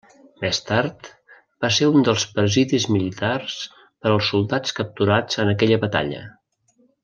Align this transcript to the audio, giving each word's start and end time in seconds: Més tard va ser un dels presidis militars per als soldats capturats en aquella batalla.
Més 0.43 0.59
tard 0.69 1.09
va 1.65 1.69
ser 1.75 1.89
un 1.97 2.07
dels 2.07 2.25
presidis 2.39 2.89
militars 2.95 3.61
per 3.83 4.15
als 4.15 4.31
soldats 4.35 4.77
capturats 4.81 5.43
en 5.45 5.53
aquella 5.57 5.83
batalla. 5.87 6.25